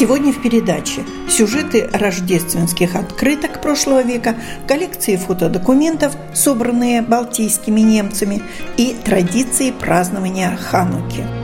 [0.00, 4.34] Сегодня в передаче сюжеты рождественских открыток прошлого века,
[4.66, 8.40] коллекции фотодокументов, собранные балтийскими немцами,
[8.78, 11.26] и традиции празднования Хануки–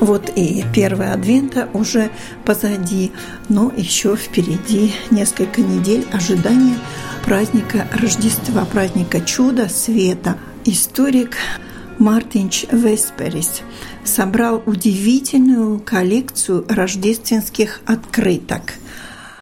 [0.00, 2.10] Вот и первый адвента уже
[2.44, 3.10] позади,
[3.48, 6.76] но еще впереди несколько недель ожидания
[7.24, 10.36] праздника Рождества, праздника чуда света.
[10.64, 11.36] Историк
[11.98, 13.62] Мартинч Весперис
[14.04, 18.74] собрал удивительную коллекцию рождественских открыток.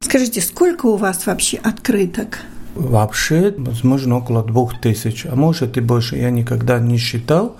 [0.00, 2.41] Скажите, сколько у вас вообще открыток?
[2.74, 6.16] Вообще, возможно, около двух тысяч, а может и больше.
[6.16, 7.56] Я никогда не считал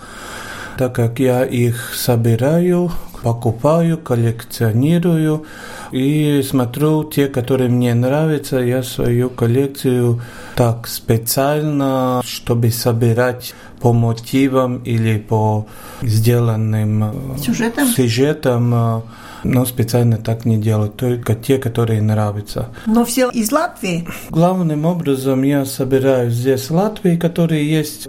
[0.77, 2.91] так как я их собираю,
[3.22, 5.44] покупаю, коллекционирую
[5.91, 8.58] и смотрю те, которые мне нравятся.
[8.58, 10.20] Я свою коллекцию
[10.54, 15.66] так специально, чтобы собирать по мотивам или по
[16.02, 19.00] сделанным э, сюжетам, сюжетам э,
[19.44, 22.69] но специально так не делаю, только те, которые нравятся.
[22.86, 24.06] Но все из Латвии?
[24.30, 28.08] Главным образом я собираю здесь Латвии, которые есть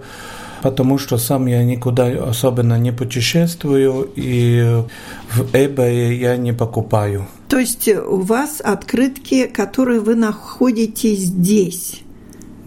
[0.62, 4.82] потому что сам я никуда особенно не путешествую и
[5.30, 7.26] в eBay я не покупаю.
[7.48, 12.02] То есть у вас открытки, которые вы находите здесь?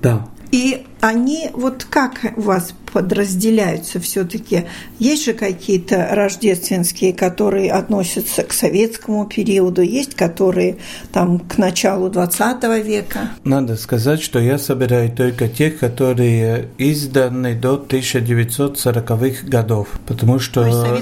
[0.01, 0.27] Да.
[0.51, 4.65] И они вот как у вас подразделяются все-таки?
[4.99, 10.77] Есть же какие-то рождественские, которые относятся к советскому периоду, есть которые
[11.13, 13.31] там к началу 20 века?
[13.45, 21.01] Надо сказать, что я собираю только тех, которые изданы до 1940-х годов, потому что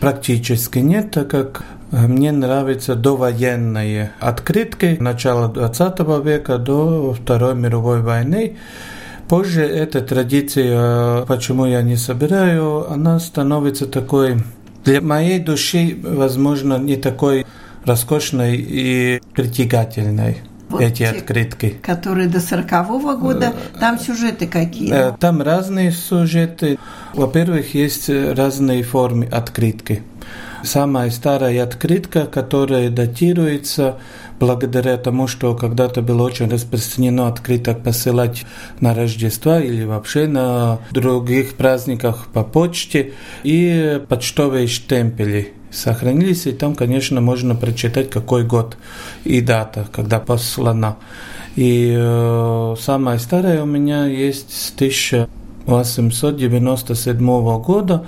[0.00, 8.56] практически нет, так как мне нравятся довоенные открытки начала 20 века до Второй мировой войны.
[9.28, 14.36] Позже эта традиция, почему я не собираю, она становится такой
[14.84, 17.44] для моей души, возможно, не такой
[17.84, 20.38] роскошной и притягательной.
[20.68, 21.76] Вот эти те, открытки.
[21.82, 24.92] Которые до сорокового года, там сюжеты какие?
[24.92, 26.78] Э, там разные сюжеты.
[27.14, 30.02] Во-первых, есть разные формы открытки.
[30.62, 33.96] Самая старая открытка, которая датируется
[34.38, 38.44] благодаря тому, что когда-то было очень распространено открыток посылать
[38.80, 43.12] на Рождество или вообще на других праздниках по почте
[43.44, 48.76] и почтовые штемпели сохранились, и там, конечно, можно прочитать, какой год
[49.24, 50.96] и дата, когда послана.
[51.54, 58.06] И э, самая старая у меня есть с 1897 года,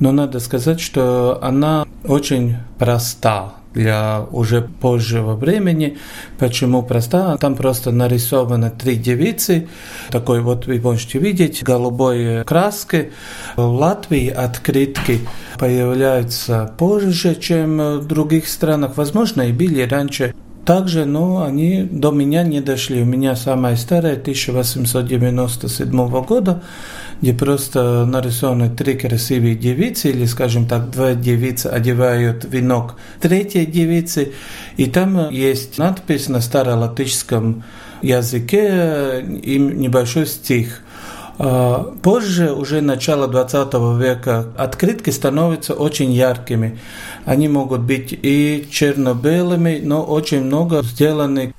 [0.00, 5.98] но надо сказать, что она очень проста для уже позжего времени.
[6.38, 7.36] Почему проста?
[7.38, 9.68] Там просто нарисованы три девицы.
[10.10, 13.12] Такой вот вы можете видеть голубой краской.
[13.56, 15.20] В Латвии открытки
[15.58, 18.96] появляются позже, чем в других странах.
[18.96, 20.34] Возможно, и были раньше.
[20.64, 23.02] Также, но они до меня не дошли.
[23.02, 26.62] У меня самая старая 1897 года
[27.22, 34.32] где просто нарисованы три красивые девицы, или, скажем так, две девицы одевают венок третьей девицы,
[34.76, 37.62] и там есть надпись на старолатышском
[38.02, 40.82] языке и небольшой стих.
[42.02, 46.80] Позже, уже начало 20 века, открытки становятся очень яркими.
[47.24, 51.54] Они могут быть и черно-белыми, но очень много сделаны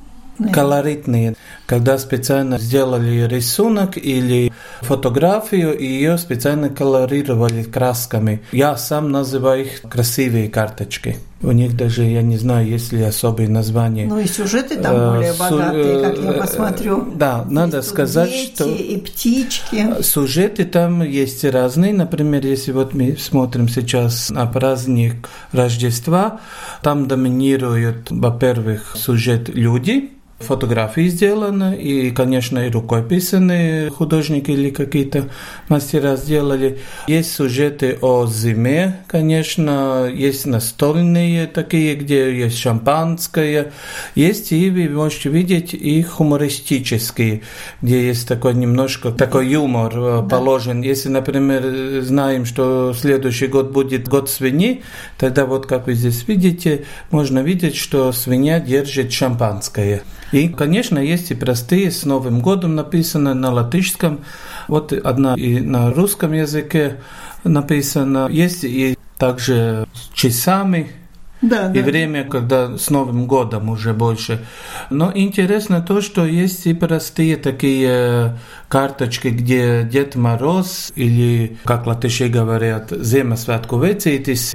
[0.52, 1.36] колоритные,
[1.74, 8.44] когда специально сделали рисунок или фотографию и ее специально колорировали красками.
[8.52, 11.18] Я сам называю их красивые карточки.
[11.42, 14.06] У них даже, я не знаю, есть ли особые названия.
[14.06, 17.12] Ну и сюжеты там э, более богатые, как я э, посмотрю.
[17.16, 18.70] Да, есть надо сказать, дети что...
[18.70, 20.04] и птички.
[20.04, 21.92] Сюжеты там есть разные.
[21.92, 26.40] Например, если вот мы смотрим сейчас на праздник Рождества,
[26.84, 30.12] там доминируют, во-первых, сюжет люди,
[30.44, 35.30] фотографии сделаны, и, конечно, и рукописные художники или какие-то
[35.70, 36.80] мастера сделали.
[37.08, 43.72] Есть сюжеты о зиме, конечно, есть настольные такие, где есть шампанское,
[44.16, 47.42] есть и вы можете видеть и хумористические,
[47.82, 50.38] где есть такой немножко такой юмор э, да.
[50.38, 50.82] положен.
[50.82, 54.84] Если, например, знаем, что следующий год будет год свиньи,
[55.18, 60.04] тогда вот как вы здесь видите, можно видеть, что свинья держит шампанское.
[60.34, 64.22] И, конечно, есть и простые с Новым годом написано на латышском.
[64.68, 67.02] Вот одна и на русском языке
[67.44, 68.28] написано.
[68.32, 70.90] Есть и также с часами,
[71.44, 71.84] да, и да.
[71.84, 74.44] время, когда с Новым годом уже больше.
[74.90, 78.38] Но интересно то, что есть и простые такие
[78.70, 84.54] карточки, где Дед Мороз или, как латыши говорят, Земасвятку вецитис,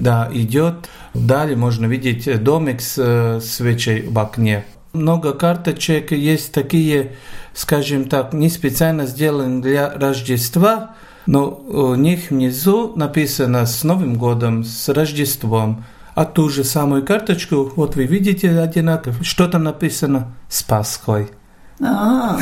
[0.00, 0.88] да, идет.
[1.14, 4.64] Далее можно видеть домик с свечей в окне.
[4.94, 7.12] Много карточек есть такие,
[7.52, 10.96] скажем так, не специально сделаны для Рождества,
[11.28, 15.84] но у них внизу написано с Новым годом, с Рождеством.
[16.14, 21.28] А ту же самую карточку, вот вы видите одинаково, что там написано с Пасхой.
[21.80, 22.38] А,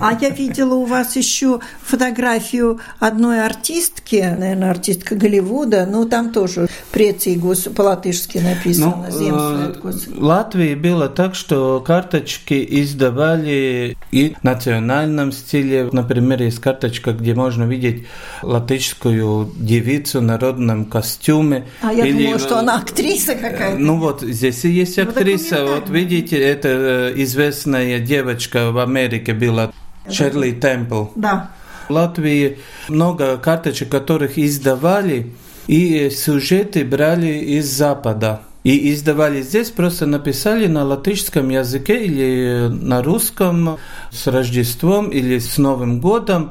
[0.00, 6.68] а я видела у вас еще фотографию одной артистки, наверное, артистка Голливуда, но там тоже
[6.92, 7.40] преции
[7.70, 9.08] по-латышски написано.
[9.10, 15.88] Ну, в Латвии было так, что карточки издавали и в национальном стиле.
[15.90, 18.06] Например, есть карточка, где можно видеть
[18.42, 21.66] латышскую девицу в народном костюме.
[21.82, 23.78] А я или, думала, что она актриса какая-то.
[23.78, 25.64] Ну вот, здесь и есть актриса.
[25.66, 29.72] Вот видите, это э, известная девочка в Америке была
[30.10, 31.06] Шерли Темпл.
[31.16, 31.50] Да.
[31.88, 32.58] В Латвии
[32.88, 35.32] много карточек, которых издавали,
[35.66, 38.42] и сюжеты брали из Запада.
[38.64, 43.78] И издавали здесь, просто написали на латышском языке или на русском
[44.10, 46.50] с Рождеством или с Новым годом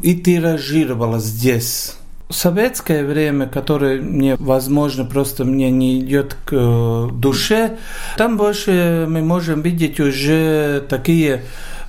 [0.00, 1.96] и тиражировала здесь
[2.30, 7.78] советское время, которое мне, возможно, просто мне не идет к э, душе,
[8.16, 11.42] там больше мы можем видеть уже такие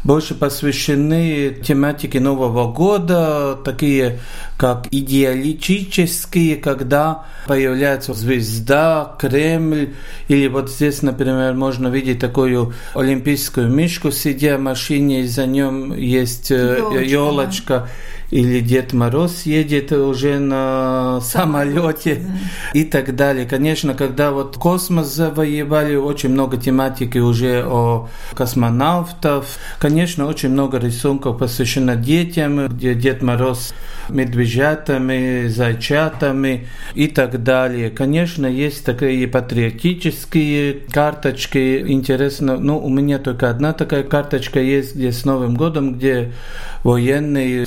[0.03, 4.19] больше посвящены тематике Нового года, такие
[4.57, 9.93] как идеалистические, когда появляется звезда, Кремль,
[10.29, 15.93] или вот здесь, например, можно видеть такую олимпийскую мишку, сидя в машине, и за нем
[15.93, 17.79] есть елочка.
[17.79, 17.89] Да
[18.31, 22.25] или Дед Мороз едет уже на самолете
[22.73, 23.45] и так далее.
[23.45, 29.57] Конечно, когда вот космос завоевали, очень много тематики уже о космонавтов.
[29.79, 33.73] Конечно, очень много рисунков посвящено детям, где Дед Мороз
[34.09, 37.89] медвежатами, зайчатами и так далее.
[37.89, 41.83] Конечно, есть такие патриотические карточки.
[41.87, 46.31] Интересно, ну, у меня только одна такая карточка есть, где с Новым годом, где
[46.83, 47.65] военный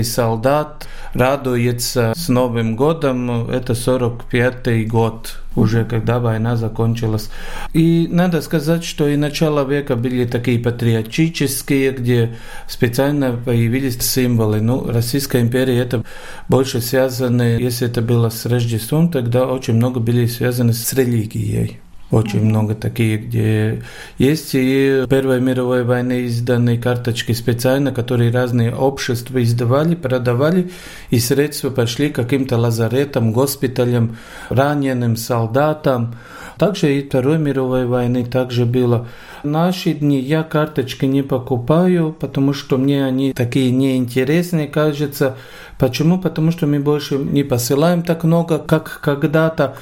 [0.00, 3.50] советский солдат радуется с Новым годом.
[3.50, 7.28] Это 45-й год уже когда война закончилась.
[7.74, 12.36] И надо сказать, что и начало века были такие патриотические, где
[12.68, 14.60] специально появились символы.
[14.60, 16.04] Ну, Российская империя это
[16.48, 21.80] больше связаны, если это было с Рождеством, тогда очень много были связаны с религией.
[22.10, 23.84] Очень много таких, где
[24.18, 30.72] есть и Первой мировой войны изданные карточки специально, которые разные общества издавали, продавали,
[31.10, 34.16] и средства пошли каким-то лазаретам, госпиталям,
[34.48, 36.16] раненым солдатам.
[36.58, 39.06] Также и Второй мировой войны также было.
[39.44, 45.36] В наши дни я карточки не покупаю, потому что мне они такие неинтересные, кажется.
[45.78, 46.20] Почему?
[46.20, 49.76] Потому что мы больше не посылаем так много, как когда-то.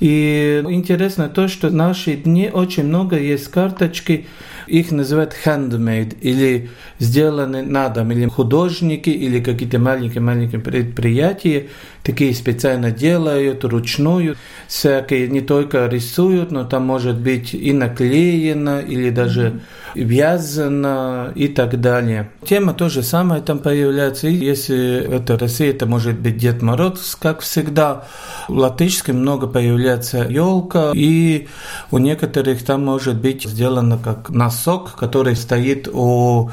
[0.00, 4.26] И интересно то, что в наши дни очень много есть карточки,
[4.66, 11.68] их называют handmade, или сделаны на дом, или художники, или какие-то маленькие-маленькие предприятия,
[12.04, 14.36] такие специально делают, ручную,
[14.68, 19.60] всякие не только рисуют, но там может быть и наклеено, или даже
[19.94, 22.30] вязано и так далее.
[22.46, 24.28] Тема то же самое там появляется.
[24.28, 28.06] И если это Россия, это может быть Дед Мороз, как всегда.
[28.48, 31.48] В латышском много появляется елка, и
[31.90, 36.50] у некоторых там может быть сделано как носок, который стоит у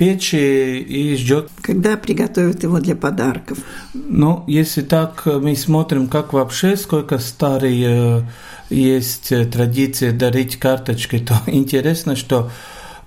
[0.00, 1.50] печи и ждет.
[1.60, 3.58] Когда приготовят его для подарков?
[3.92, 8.26] Ну, если так мы смотрим, как вообще, сколько старые
[8.70, 12.50] есть традиции дарить карточки, то интересно, что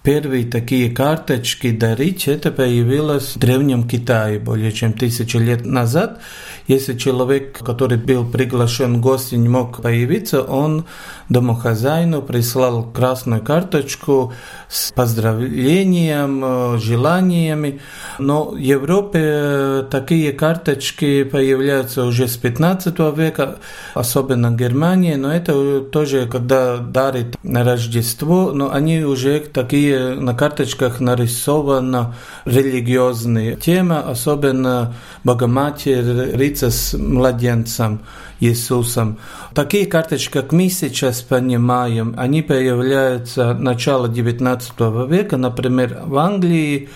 [0.03, 6.19] Первые такие карточки дарить, это появилось в Древнем Китае более чем тысячу лет назад.
[6.67, 10.83] Если человек, который был приглашен в гости, не мог появиться, он
[11.29, 14.33] домохозяину прислал красную карточку
[14.67, 17.79] с поздравлением, желаниями.
[18.19, 23.59] Но в Европе такие карточки появляются уже с 15 века,
[23.93, 30.33] особенно в Германии, но это тоже, когда дарит на Рождество, но они уже такие на
[30.33, 38.01] карточках нарисована религиозные темы, особенно Богоматерь, Рица с младенцем
[38.39, 39.17] Иисусом.
[39.53, 46.89] Такие карточки, как мы сейчас понимаем, они появляются начала XIX века, например, в Англии,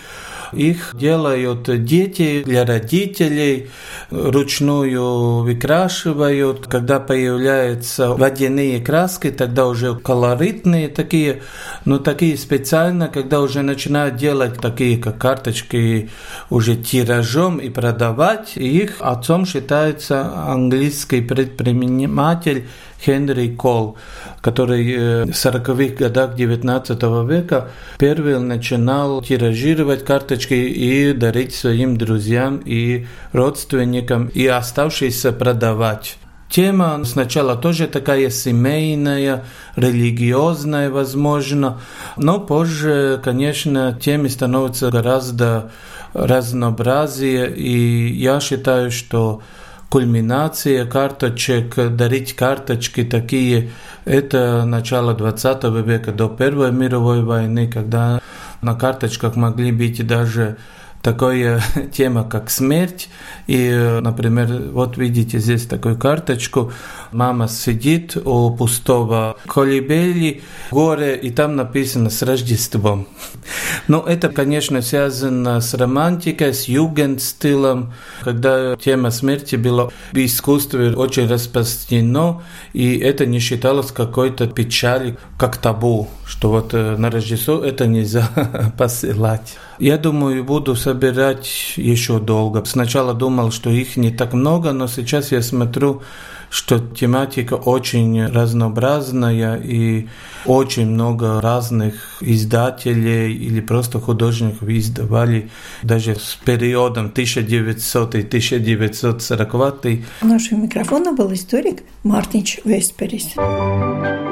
[0.52, 3.70] их делают дети для родителей,
[4.10, 6.66] ручную выкрашивают.
[6.66, 11.42] Когда появляются водяные краски, тогда уже колоритные такие,
[11.84, 16.10] но такие специально, когда уже начинают делать такие, как карточки,
[16.50, 22.66] уже тиражом и продавать, их отцом считается английский предприниматель
[23.04, 23.96] Хенри Кол,
[24.40, 32.60] который э, в 40-х годах 19 века первый начинал тиражировать карточки и дарить своим друзьям
[32.64, 36.18] и родственникам, и оставшиеся продавать.
[36.50, 39.44] Тема сначала тоже такая семейная,
[39.76, 41.80] религиозная, возможно,
[42.16, 45.70] но позже, конечно, темы становятся гораздо
[46.14, 49.42] разнообразнее, и я считаю, что
[49.88, 53.70] кульминация карточек, дарить карточки такие,
[54.04, 58.20] это начало 20 века до Первой мировой войны, когда
[58.60, 60.56] на карточках могли быть даже
[61.02, 61.60] такая
[61.92, 63.08] тема, как смерть.
[63.46, 66.72] И, например, вот видите здесь такую карточку.
[67.12, 73.06] Мама сидит у пустого колыбели, горе, и там написано «С Рождеством».
[73.88, 81.28] Но это, конечно, связано с романтикой, с югенстилем, когда тема смерти была в искусстве очень
[81.28, 87.86] распространена, и это не считалось какой-то печалью, как табу, что вот э, на Рождество это
[87.86, 88.28] нельзя
[88.78, 89.56] посылать.
[89.78, 92.64] Я думаю, буду собирать еще долго.
[92.64, 96.02] Сначала думал, что их не так много, но сейчас я смотрю,
[96.50, 100.08] что тематика очень разнообразная и
[100.44, 105.50] очень много разных издателей или просто художников издавали
[105.82, 110.04] даже с периодом 1900-1940.
[110.22, 113.36] У нашего микрофона был историк Мартинч Весперис.
[113.36, 114.27] В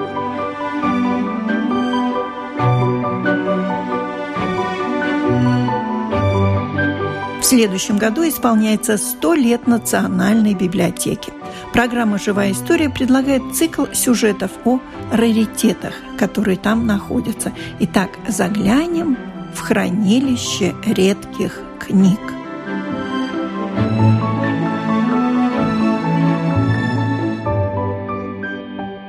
[7.57, 11.33] следующем году исполняется 100 лет Национальной библиотеки.
[11.73, 14.79] Программа «Живая история» предлагает цикл сюжетов о
[15.11, 17.55] раритетах, которые там находятся.
[17.81, 19.17] Итак, заглянем
[19.55, 22.21] в хранилище редких книг.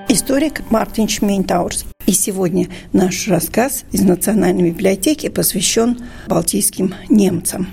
[0.08, 1.84] Историк Мартин Шмейнтаурс.
[2.06, 5.98] И сегодня наш рассказ из Национальной библиотеки посвящен
[6.30, 7.68] балтийским немцам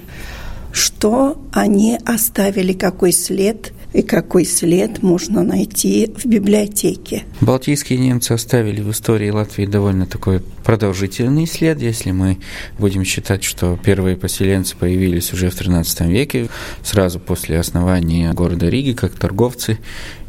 [0.75, 7.22] что они оставили, какой след и какой след можно найти в библиотеке.
[7.40, 12.38] Балтийские немцы оставили в истории Латвии довольно такой продолжительный след, если мы
[12.78, 16.48] будем считать, что первые поселенцы появились уже в XIII веке,
[16.82, 19.78] сразу после основания города Риги, как торговцы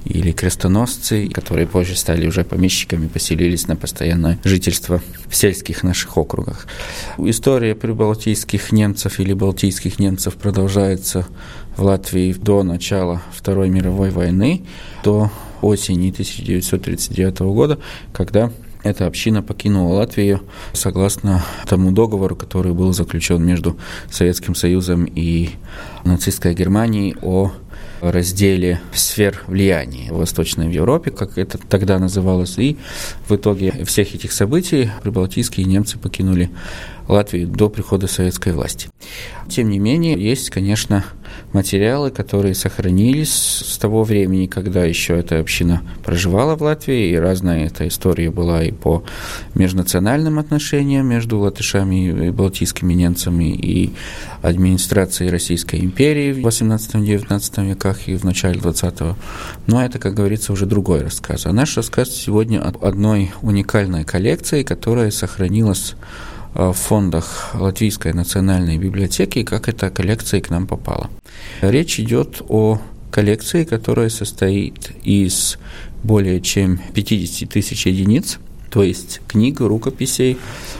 [0.05, 6.67] или крестоносцы, которые позже стали уже помещиками, поселились на постоянное жительство в сельских наших округах.
[7.17, 11.25] История прибалтийских немцев или балтийских немцев продолжается
[11.75, 14.63] в Латвии до начала Второй мировой войны,
[15.03, 17.79] до осени 1939 года,
[18.13, 18.51] когда
[18.83, 20.41] эта община покинула Латвию
[20.73, 23.77] согласно тому договору, который был заключен между
[24.11, 25.49] Советским Союзом и
[26.03, 27.51] нацистской Германией о
[28.01, 32.59] разделе сфер влияния в Восточной Европе, как это тогда называлось.
[32.59, 32.77] И
[33.27, 36.51] в итоге всех этих событий прибалтийские немцы покинули
[37.07, 38.89] Латвию до прихода советской власти.
[39.47, 41.03] Тем не менее, есть, конечно,
[41.53, 47.67] материалы, которые сохранились с того времени, когда еще эта община проживала в Латвии, и разная
[47.67, 49.03] эта история была и по
[49.53, 53.93] межнациональным отношениям между латышами и балтийскими немцами и
[54.41, 59.15] администрацией Российской империи в 18-19 веках и в начале 20-го.
[59.67, 61.45] Но это, как говорится, уже другой рассказ.
[61.45, 65.95] А наш рассказ сегодня о одной уникальной коллекции, которая сохранилась
[66.55, 71.09] в фондах Латвийской национальной библиотеки, как эта коллекция к нам попала.
[71.61, 72.79] Речь идет о
[73.11, 75.57] коллекции, которая состоит из
[76.03, 80.37] более чем 50 тысяч единиц то есть книг, рукописей,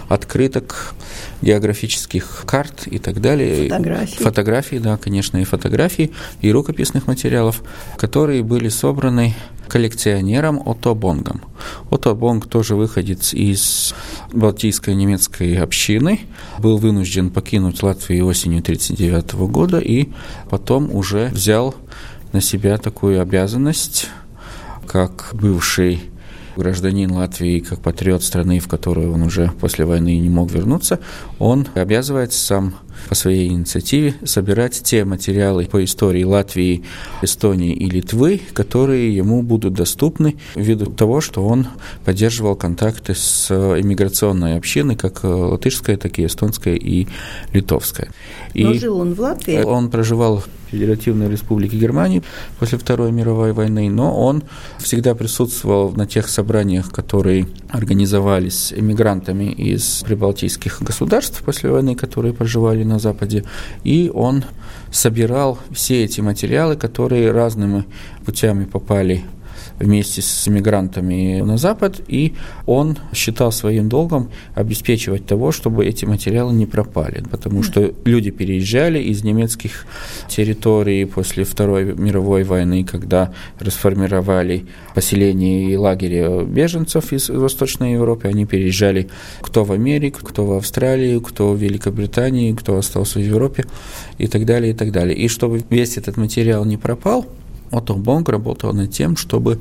[0.09, 0.95] открыток,
[1.41, 3.69] географических карт и так далее.
[3.69, 4.23] Фотографии.
[4.23, 6.11] Фотографии, да, конечно, и фотографии,
[6.41, 7.63] и рукописных материалов,
[7.97, 9.35] которые были собраны
[9.67, 11.41] коллекционером Отто Бонгом.
[11.89, 13.93] Отто Бонг тоже выходец из
[14.31, 16.21] Балтийской немецкой общины,
[16.59, 20.09] был вынужден покинуть Латвию осенью 1939 года и
[20.49, 21.75] потом уже взял
[22.31, 24.09] на себя такую обязанность,
[24.87, 26.01] как бывший
[26.55, 30.99] гражданин Латвии, как патриот страны, в которую он уже после войны не мог вернуться,
[31.39, 32.75] он обязывается сам
[33.09, 36.83] по своей инициативе собирать те материалы по истории Латвии,
[37.21, 41.67] Эстонии и Литвы, которые ему будут доступны ввиду того, что он
[42.03, 47.07] поддерживал контакты с иммиграционной общиной, как латышская, так и эстонская и
[47.53, 48.09] литовская.
[48.53, 49.61] И Но жил он в Латвии?
[49.61, 52.23] Он проживал Федеративной Республики Германии
[52.59, 54.43] после Второй мировой войны, но он
[54.79, 62.83] всегда присутствовал на тех собраниях, которые организовались эмигрантами из прибалтийских государств после войны, которые проживали
[62.83, 63.43] на Западе,
[63.83, 64.43] и он
[64.91, 67.85] собирал все эти материалы, которые разными
[68.25, 69.23] путями попали
[69.79, 72.33] вместе с иммигрантами на Запад, и
[72.65, 78.99] он считал своим долгом обеспечивать того, чтобы эти материалы не пропали, потому что люди переезжали
[78.99, 79.85] из немецких
[80.27, 88.45] территорий после Второй мировой войны, когда расформировали поселения и лагеря беженцев из Восточной Европы, они
[88.45, 89.09] переезжали
[89.41, 93.65] кто в Америку, кто в Австралию, кто в Великобритании, кто остался в Европе
[94.17, 95.17] и так далее, и так далее.
[95.17, 97.25] И чтобы весь этот материал не пропал,
[97.71, 99.59] Отто Бонг работал над тем, чтобы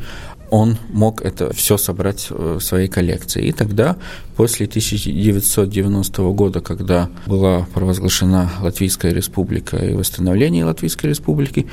[0.51, 3.47] он мог это все собрать в своей коллекции.
[3.47, 3.97] И тогда,
[4.37, 11.67] после 1990 года, когда была провозглашена Латвийская республика и восстановление Латвийской республики,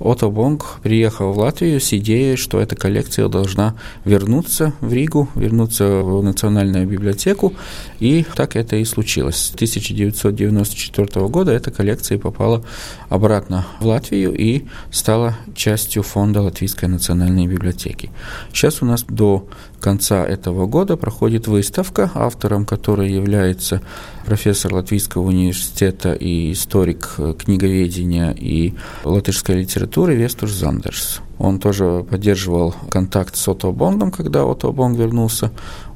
[0.00, 3.74] Отто Бонг приехал в Латвию с идеей, что эта коллекция должна
[4.06, 7.52] вернуться в Ригу, вернуться в Национальную библиотеку,
[7.98, 9.36] и так это и случилось.
[9.36, 12.64] С 1994 года эта коллекция попала
[13.10, 18.10] обратно в Латвию и стала частью фонда Латвийской национальной библиотеки.
[18.54, 19.46] Сейчас у нас до
[19.80, 23.82] конца этого года проходит выставка, автором которой является
[24.24, 31.20] профессор Латвийского университета и историк книговедения и латышской литературы Вестуш Зандерс.
[31.38, 35.50] Он тоже поддерживал контакт с Отто Бонгом, когда Отто Бонг вернулся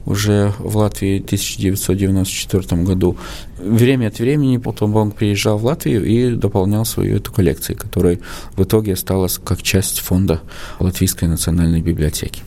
[0.07, 3.17] уже в Латвии в 1994 году.
[3.59, 8.21] Время от времени Отто Бонг приезжал в Латвию и дополнял свою эту коллекцию, которая
[8.57, 10.41] в итоге осталась как часть фонда
[10.81, 12.43] Латвийской национальной библиотеки.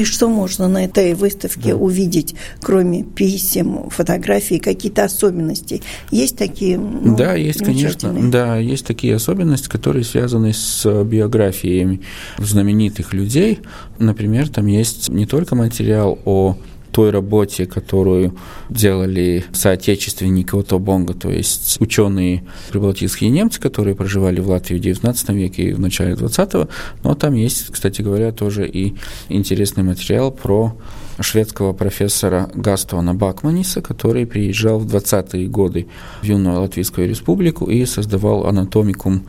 [0.00, 1.76] И что можно на этой выставке да.
[1.76, 5.82] увидеть, кроме писем, фотографий, какие-то особенности?
[6.10, 6.78] Есть такие?
[6.78, 8.10] Ну, да, есть, конечно.
[8.30, 12.00] Да, есть такие особенности, которые связаны с биографиями
[12.38, 13.58] знаменитых людей.
[13.98, 16.56] Например, там есть не только материал о
[17.00, 18.34] той работе, которую
[18.68, 25.34] делали соотечественники Ото Бонга, то есть ученые прибалтийские немцы, которые проживали в Латвии в XIX
[25.34, 26.68] веке и в начале XX,
[27.02, 28.96] но там есть, кстати говоря, тоже и
[29.30, 30.76] интересный материал про
[31.20, 35.86] шведского профессора Гастона Бакманиса, который приезжал в 20-е годы
[36.22, 39.22] в Юную Латвийскую республику и создавал анатомикум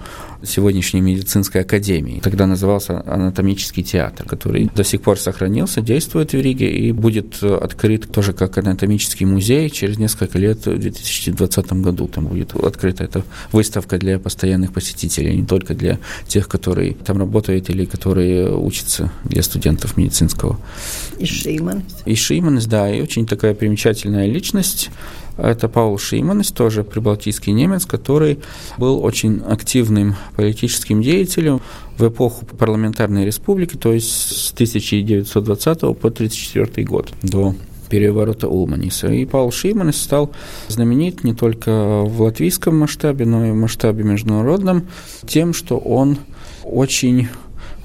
[0.43, 2.19] сегодняшней медицинской академии.
[2.19, 8.11] Тогда назывался анатомический театр, который до сих пор сохранился, действует в Риге и будет открыт
[8.11, 12.07] тоже как анатомический музей через несколько лет в 2020 году.
[12.07, 17.69] Там будет открыта эта выставка для постоянных посетителей, не только для тех, которые там работают
[17.69, 20.59] или которые учатся для студентов медицинского.
[21.19, 21.25] И
[21.81, 22.03] Шейман.
[22.05, 24.89] И Шейманс, да, и очень такая примечательная личность.
[25.37, 28.39] Это Паул Шейманс, тоже прибалтийский немец, который
[28.77, 31.61] был очень активным политическим деятелем
[31.97, 37.55] в эпоху парламентарной республики, то есть с 1920 по 1934 год, до
[37.89, 39.07] переворота Улманиса.
[39.07, 40.31] И Паул Шейманс стал
[40.69, 44.87] знаменит не только в латвийском масштабе, но и в масштабе международном
[45.27, 46.17] тем, что он
[46.63, 47.27] очень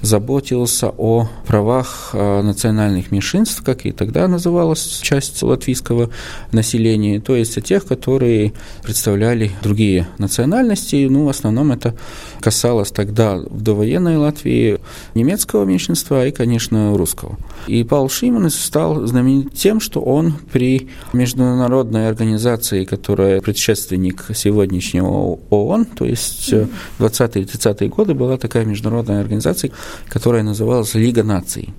[0.01, 6.09] заботился о правах э, национальных меньшинств, как и тогда называлась часть латвийского
[6.51, 11.07] населения, то есть о тех, которые представляли другие национальности.
[11.09, 11.95] Ну, в основном это
[12.41, 14.79] касалось тогда в довоенной Латвии
[15.15, 17.37] немецкого меньшинства и, конечно, русского.
[17.67, 25.85] И Паул Шиманес стал знаменит тем, что он при международной организации, которая предшественник сегодняшнего ООН,
[25.85, 26.53] то есть
[26.99, 29.71] 20-е и 30-е годы была такая международная организация,
[30.09, 31.73] которая называлась Лига наций.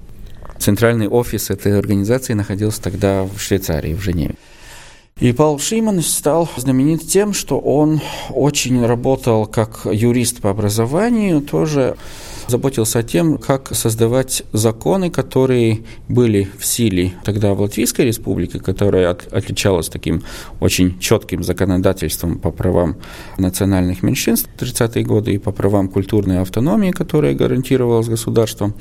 [0.58, 4.34] Центральный офис этой организации находился тогда в Швейцарии, в Женеве.
[5.20, 11.96] И Паул Шиман стал знаменит тем, что он очень работал как юрист по образованию, тоже
[12.48, 19.10] заботился о тем, как создавать законы, которые были в силе тогда в Латвийской республике, которая
[19.10, 20.22] от, отличалась таким
[20.60, 22.96] очень четким законодательством по правам
[23.36, 28.74] национальных меньшинств в 30-е годы и по правам культурной автономии, которая гарантировалась государством.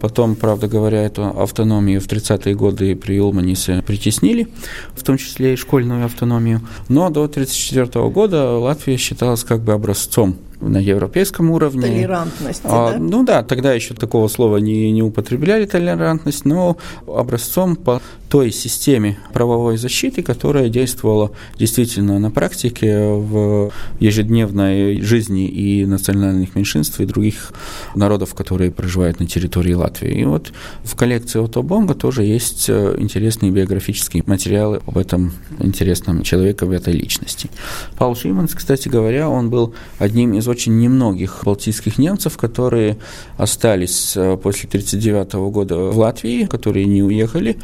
[0.00, 4.48] Потом, правда говоря, эту автономию в 30-е годы при Улманисе притеснили,
[4.94, 6.62] в том числе и школьную автономию.
[6.88, 11.82] Но до 1934 года Латвия считалась как бы образцом на европейском уровне.
[11.82, 12.98] Толерантность, а, да?
[12.98, 19.18] Ну да, тогда еще такого слова не, не употребляли толерантность, но образцом по той системе
[19.32, 27.52] правовой защиты, которая действовала действительно на практике в ежедневной жизни и национальных меньшинств, и других
[27.96, 30.20] народов, которые проживают на территории Латвии.
[30.20, 30.52] И вот
[30.84, 36.70] в коллекции Ото Бонга тоже есть э, интересные биографические материалы об этом интересном человеке, об
[36.70, 37.50] этой личности.
[37.98, 42.98] Паул Шиманс, кстати говоря, он был одним из очень немногих балтийских немцев, которые
[43.36, 47.56] остались э, после 1939 года в Латвии, которые не уехали.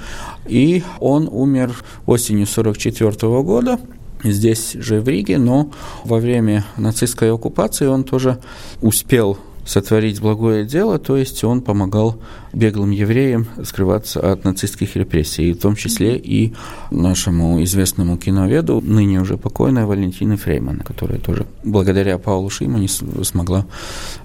[0.46, 1.75] И он умер
[2.07, 3.79] осенью 1944 года
[4.25, 5.70] здесь же в Риге, но
[6.05, 8.38] во время нацистской оккупации он тоже
[8.81, 12.16] успел сотворить благое дело, то есть он помогал
[12.52, 16.55] беглым евреям скрываться от нацистских репрессий, в том числе и
[16.90, 23.66] нашему известному киноведу, ныне уже покойной Валентине Фрейман, которая тоже благодаря Паулу Шимане смогла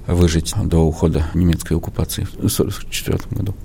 [0.08, 3.56] выжить до ухода немецкой оккупации в 1944 году.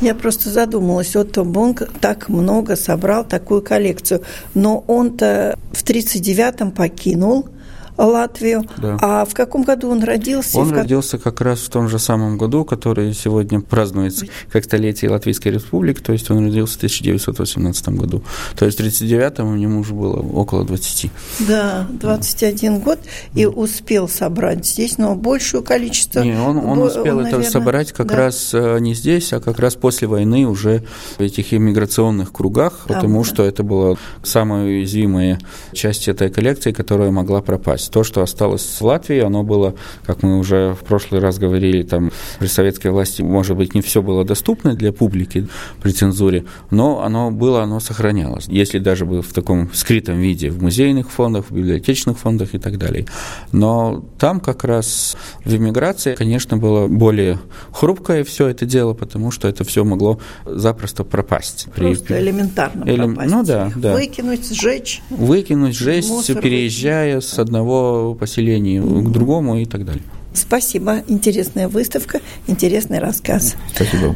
[0.00, 4.22] Я просто задумалась, Отто Бонг так много собрал такую коллекцию,
[4.54, 7.48] но он-то в 1939-м покинул
[7.96, 8.64] Латвию.
[8.76, 8.98] Да.
[9.00, 10.58] А в каком году он родился?
[10.58, 15.48] Он родился как раз в том же самом году, который сегодня празднуется как столетие Латвийской
[15.48, 18.22] Республики, то есть он родился в 1918 году.
[18.56, 21.10] То есть в 1939-м ему уже было около 20.
[21.48, 22.98] Да, 21 год,
[23.34, 26.20] и успел собрать здесь, но большее количество...
[26.20, 28.16] Не, он, он успел он, это собрать как да.
[28.16, 30.84] раз э, не здесь, а как раз после войны уже
[31.18, 33.28] в этих иммиграционных кругах, потому да.
[33.28, 35.38] что это была самая уязвимая
[35.72, 40.38] часть этой коллекции, которая могла пропасть то, что осталось в Латвии, оно было, как мы
[40.38, 44.74] уже в прошлый раз говорили, там при советской власти, может быть, не все было доступно
[44.74, 45.48] для публики
[45.82, 48.46] при цензуре, но оно было, оно сохранялось.
[48.48, 52.78] Если даже было в таком скрытом виде, в музейных фондах, в библиотечных фондах и так
[52.78, 53.06] далее.
[53.52, 57.38] Но там как раз в эмиграции, конечно, было более
[57.72, 61.68] хрупкое все это дело, потому что это все могло запросто пропасть.
[61.74, 62.18] Просто при...
[62.18, 63.14] элементарно Элем...
[63.14, 63.34] пропасть.
[63.34, 63.94] Ну да, да.
[63.94, 65.02] Выкинуть, сжечь.
[65.10, 66.06] Выкинуть, сжечь,
[66.40, 67.75] переезжая с одного
[68.18, 70.02] поселению к другому и так далее.
[70.34, 71.02] Спасибо.
[71.08, 73.54] Интересная выставка, интересный рассказ.
[73.74, 74.14] Спасибо.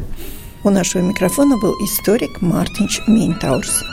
[0.63, 3.83] У нашего микрофона был историк Мартинч Мейнтаурс.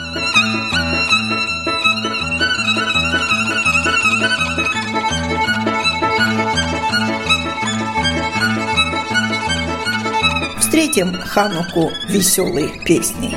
[10.59, 13.35] Встретим Хануку веселой песней.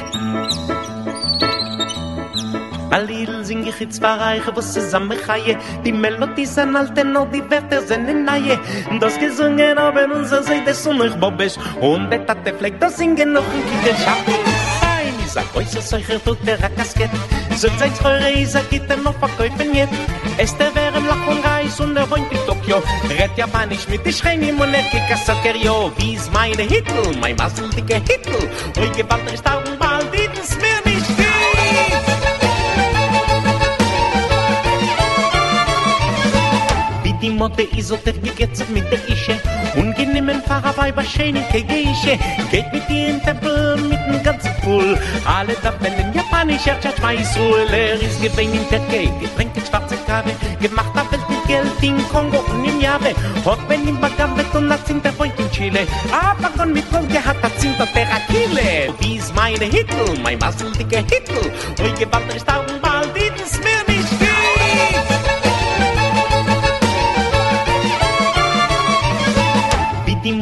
[2.91, 3.42] A little sing
[3.75, 5.57] ich jetzt zwei Reiche, was zusammen chaie.
[5.85, 8.59] Die Melodie sind alte, noch die Wörter sind in neue.
[9.01, 11.59] Das gesungen haben unser See des Sonnich Bobes.
[11.81, 14.35] Und der Tate fleckt das Singen noch ein Kinder Schatten.
[14.81, 17.11] Fein, ich sag euch, es euch tut der Rakasket.
[17.57, 19.93] So seid eure Isa, geht er noch verkäufen jetzt.
[20.39, 22.83] Es der wäre im Lach und Reis und er wohnt in Tokio.
[23.19, 25.93] Rett Japanisch mit die kickt das Socker, jo.
[25.99, 28.49] Wie ist meine Hittel, mein Masseldicke Hittel.
[28.79, 30.92] Ui, gewalt, ist auch bald, ist mir
[37.43, 38.37] Mod de iso te mit
[38.91, 39.35] de ische.
[39.75, 42.17] Un ginnemen fahr bei ba schöne gegeische
[42.53, 43.35] geht mit dir in der
[43.91, 48.21] mit dem ganz full alle tabellen japanischer chat mei so er leer is.
[48.23, 49.11] Gebin in der kei
[49.69, 50.31] schwarze kabe.
[50.61, 53.13] Gemacht hab mit geld in kongo un in jabe
[53.45, 55.83] hot wenn im bagam beton und nach sinte point in chile.
[56.13, 60.39] Ah, Aber kon mit kon ge hat hat sinte der akile bis meine hitl mein
[60.39, 61.43] masel dicke hitl
[61.83, 63.72] oi gebart er ist da bald dit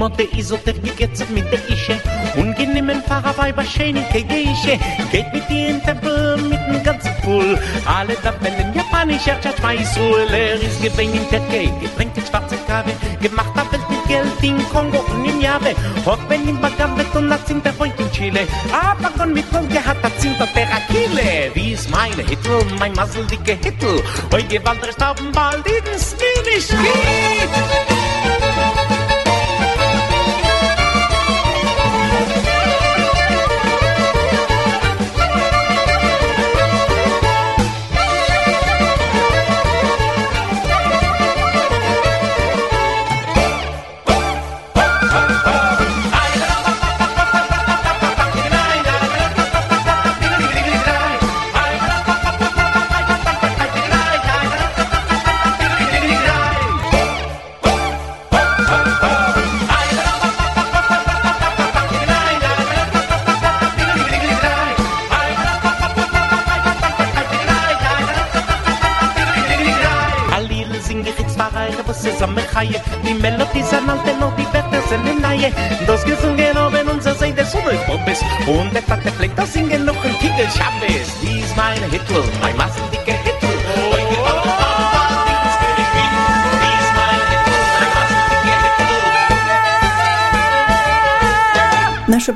[0.00, 2.00] Mode iso te mit de ische.
[2.36, 4.78] Und geh nimm bei was schön geische
[5.12, 7.58] Geht mit dir in Tempel mit dem ganzen Pool.
[7.84, 12.24] Alle da bellen japanisch erzschat schmeiß Ruhe leer is gebeng in der gei Gebrengt in
[12.24, 15.74] schwarze Kave Gemacht a Welt mit Geld in Kongo und in Jave
[16.06, 18.48] Hock wenn in Bagam wird und nachts der Freund in Chile.
[18.72, 23.26] Aber kon mit Kongo hat er zinter der Achille Wie is meine Hitl, mein Masel
[23.26, 27.89] dicke Hitl heute gewaltere Stauben bald in Skinny Schmied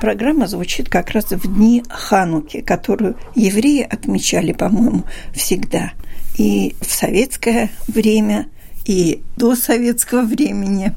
[0.04, 5.92] программа звучит как раз в дни Хануки, которую евреи отмечали, по-моему, всегда.
[6.36, 8.48] И в советское время,
[8.84, 10.92] и до советского времени,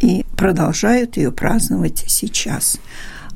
[0.00, 2.80] и продолжают ее праздновать сейчас.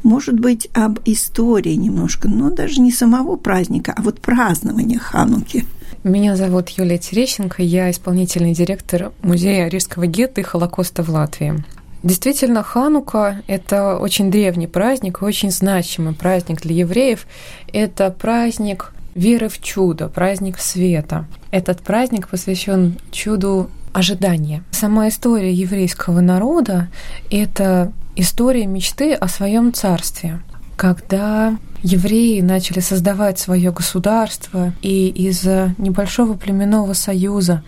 [0.02, 5.64] Может быть, об истории немножко, но даже не самого праздника, а вот празднования Хануки.
[6.02, 11.62] Меня зовут Юлия Терещенко, я исполнительный директор Музея Рижского гетто и Холокоста в Латвии.
[12.04, 17.26] Действительно, Ханука– это очень древний праздник, очень значимый праздник для евреев.
[17.72, 21.24] Это праздник веры в чудо, праздник света.
[21.50, 24.62] Этот праздник посвящен чуду ожидания.
[24.70, 26.88] Сама история еврейского народа–
[27.30, 30.40] это история мечты о своем царстве.
[30.76, 35.42] Когда евреи начали создавать свое государство и из
[35.78, 37.62] небольшого племенного союза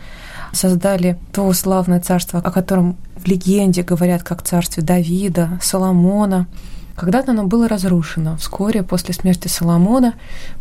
[0.53, 6.47] создали то славное царство, о котором в легенде говорят как царстве Давида, Соломона.
[6.95, 8.37] Когда-то оно было разрушено.
[8.37, 10.15] Вскоре после смерти Соломона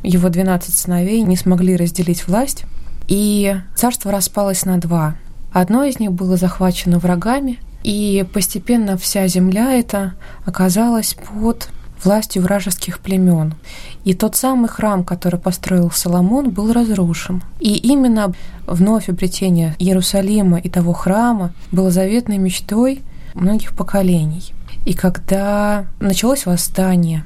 [0.03, 2.65] его 12 сыновей не смогли разделить власть,
[3.07, 5.15] и царство распалось на два.
[5.53, 11.69] Одно из них было захвачено врагами, и постепенно вся земля эта оказалась под
[12.05, 13.55] властью вражеских племен.
[14.03, 17.43] И тот самый храм, который построил Соломон, был разрушен.
[17.59, 18.33] И именно
[18.67, 23.01] вновь обретение Иерусалима и того храма было заветной мечтой
[23.33, 24.53] многих поколений.
[24.85, 27.25] И когда началось восстание,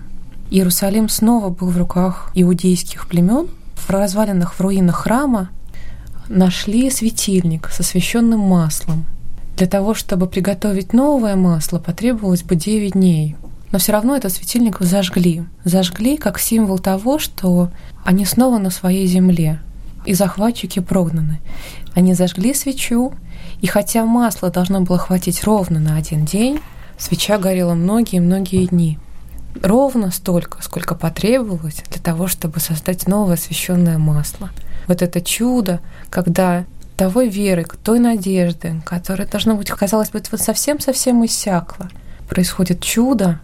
[0.49, 3.47] Иерусалим снова был в руках иудейских племен.
[3.75, 5.49] В развалинах, в руинах храма
[6.27, 9.05] нашли светильник со священным маслом.
[9.57, 13.35] Для того, чтобы приготовить новое масло, потребовалось бы 9 дней–
[13.71, 15.45] но все равно этот светильник зажгли.
[15.63, 17.69] Зажгли как символ того, что
[18.03, 19.60] они снова на своей земле,
[20.05, 21.39] и захватчики прогнаны.
[21.93, 23.13] Они зажгли свечу,
[23.62, 26.60] и хотя масла должно было хватить ровно на один день,
[26.97, 28.97] свеча горела многие-многие дни.
[29.62, 34.49] Ровно столько, сколько потребовалось для того, чтобы создать новое освященное масло.
[34.88, 35.79] Вот это чудо,
[36.10, 36.65] когда
[36.97, 41.89] той веры, той надежды, которая, должно быть, казалось бы, вот совсем-совсем иссякла,
[42.27, 43.39] происходит чудо,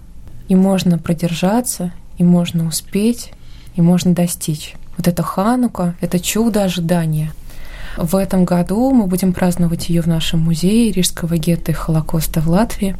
[0.48, 3.32] и можно продержаться, и можно успеть,
[3.76, 4.76] и можно достичь.
[4.98, 7.32] Вот это Ханука, это чудо ожидания.
[7.98, 12.50] В этом году мы будем праздновать ее в нашем музее Рижского гетто и Холокоста в
[12.50, 12.96] Латвии.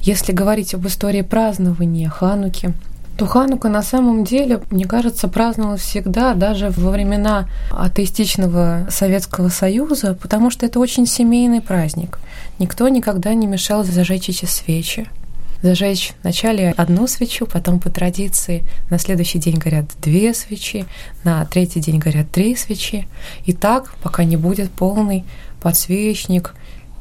[0.00, 2.72] Если говорить об истории празднования Хануки,
[3.16, 10.14] то Ханука на самом деле, мне кажется, праздновалась всегда, даже во времена атеистичного Советского Союза,
[10.14, 12.18] потому что это очень семейный праздник.
[12.60, 15.08] Никто никогда не мешал зажечь эти свечи
[15.62, 20.86] зажечь вначале одну свечу, потом по традиции на следующий день горят две свечи,
[21.24, 23.08] на третий день горят три свечи.
[23.44, 25.24] И так, пока не будет полный
[25.60, 26.54] подсвечник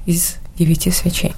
[0.05, 1.33] из девяти свечей.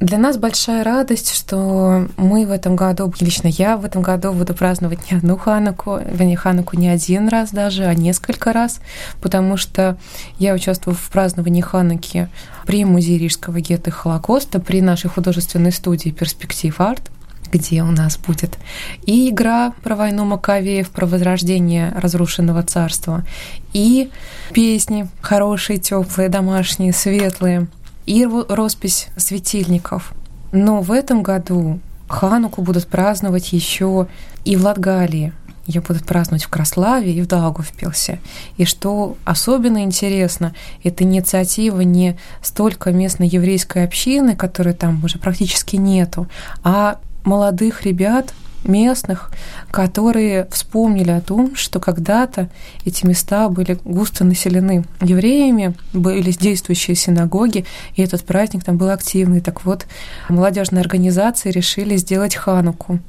[0.00, 4.54] Для нас большая радость, что мы в этом году, лично я в этом году буду
[4.54, 8.80] праздновать не одну Хануку, вернее, Хануку не один раз даже, а несколько раз,
[9.20, 9.98] потому что
[10.38, 12.28] я участвую в праздновании Хануки
[12.64, 17.10] при Музее Рижского гетто Холокоста, при нашей художественной студии «Перспектив Арт»,
[17.50, 18.56] где у нас будет
[19.04, 23.24] и игра про войну Маковеев, про возрождение разрушенного царства,
[23.72, 24.10] и
[24.52, 27.66] песни хорошие, теплые, домашние, светлые–
[28.08, 30.14] и роспись светильников.
[30.50, 34.08] Но в этом году Хануку будут праздновать еще
[34.46, 35.34] и в Латгалии.
[35.66, 38.18] Ее будут праздновать в Краславе и в Даугавпилсе.
[38.56, 45.76] И что особенно интересно, это инициатива не столько местной еврейской общины, которой там уже практически
[45.76, 46.26] нету,
[46.64, 48.32] а молодых ребят,
[48.64, 49.30] местных,
[49.70, 52.48] которые вспомнили о том, что когда-то
[52.84, 59.40] эти места были густо населены евреями, были действующие синагоги, и этот праздник там был активный.
[59.40, 59.86] Так вот,
[60.28, 63.00] молодежные организации решили сделать хануку.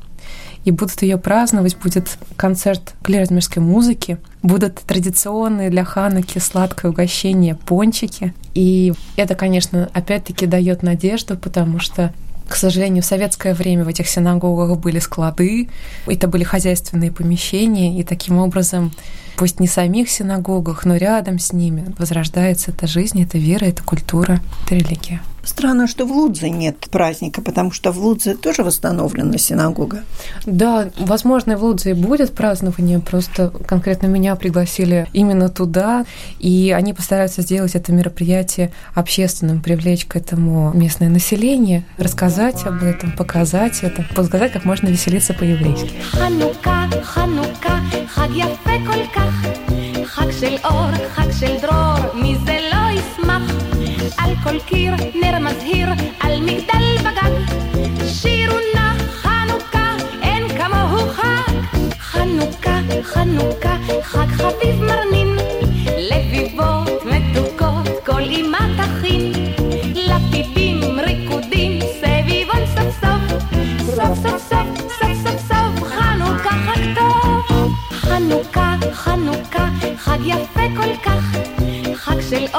[0.65, 8.33] И будут ее праздновать, будет концерт клерзмерской музыки, будут традиционные для хануки сладкое угощение пончики.
[8.53, 12.13] И это, конечно, опять-таки дает надежду, потому что
[12.49, 15.69] к сожалению, в советское время в этих синагогах были склады,
[16.07, 18.91] это были хозяйственные помещения, и таким образом,
[19.39, 24.41] пусть не самих синагогах, но рядом с ними возрождается эта жизнь, эта вера, эта культура,
[24.65, 25.21] эта религия.
[25.45, 30.03] Странно, что в Лудзе нет праздника, потому что в Лудзе тоже восстановлена синагога.
[30.45, 36.05] Да, возможно, в Лудзе и будет празднование, просто конкретно меня пригласили именно туда,
[36.39, 43.13] и они постараются сделать это мероприятие общественным, привлечь к этому местное население, рассказать об этом,
[43.13, 45.91] показать это, показать, как можно веселиться по-еврейски.
[50.05, 53.41] חג של אור, חג של דרור, מי זה לא ישמח?
[54.17, 55.89] על כל קיר נר מזהיר,
[56.19, 57.31] על מגדל בגג.
[58.07, 61.53] שירו נא חנוכה, אין כמוהו חג.
[61.99, 65.28] חנוכה, חנוכה, חג חביב מרנין.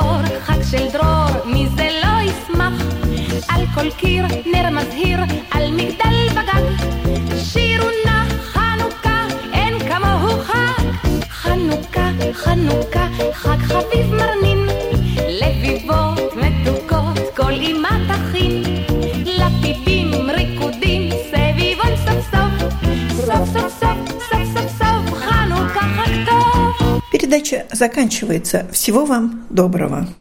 [0.01, 2.83] אור, חג של דרור, מי זה לא ישמח?
[3.49, 5.19] על כל קיר נר מזהיר,
[5.51, 6.65] על מגדל בגג.
[7.37, 10.85] שירו נא חנוכה, אין כמוהו חג.
[11.31, 14.67] חנוכה, חנוכה, חג חביב מרנין.
[15.29, 18.60] לביבות מתוקות, כל אימה תכין.
[27.31, 28.66] Передача заканчивается.
[28.73, 30.05] Всего вам доброго.